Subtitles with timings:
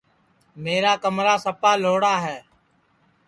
[0.63, 2.39] میرا کمرا سپا لھوڑا ہے